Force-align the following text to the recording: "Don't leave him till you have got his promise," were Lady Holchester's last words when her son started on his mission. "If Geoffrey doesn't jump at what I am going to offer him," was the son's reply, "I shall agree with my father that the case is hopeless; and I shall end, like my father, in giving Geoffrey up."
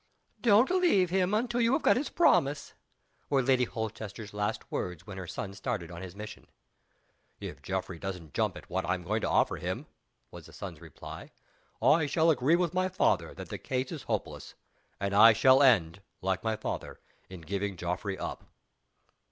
"Don't 0.41 0.71
leave 0.71 1.11
him 1.11 1.47
till 1.47 1.61
you 1.61 1.73
have 1.73 1.83
got 1.83 1.95
his 1.95 2.09
promise," 2.09 2.73
were 3.29 3.43
Lady 3.43 3.65
Holchester's 3.65 4.33
last 4.33 4.71
words 4.71 5.05
when 5.05 5.19
her 5.19 5.27
son 5.27 5.53
started 5.53 5.91
on 5.91 6.01
his 6.01 6.15
mission. 6.15 6.47
"If 7.39 7.61
Geoffrey 7.61 7.99
doesn't 7.99 8.33
jump 8.33 8.57
at 8.57 8.67
what 8.67 8.83
I 8.83 8.95
am 8.95 9.03
going 9.03 9.21
to 9.21 9.29
offer 9.29 9.57
him," 9.57 9.85
was 10.31 10.47
the 10.47 10.53
son's 10.53 10.81
reply, 10.81 11.29
"I 11.83 12.07
shall 12.07 12.31
agree 12.31 12.55
with 12.55 12.73
my 12.73 12.89
father 12.89 13.35
that 13.35 13.49
the 13.49 13.59
case 13.59 13.91
is 13.91 14.01
hopeless; 14.01 14.55
and 14.99 15.13
I 15.13 15.33
shall 15.33 15.61
end, 15.61 16.01
like 16.23 16.43
my 16.43 16.55
father, 16.55 16.99
in 17.29 17.41
giving 17.41 17.77
Geoffrey 17.77 18.17
up." 18.17 18.45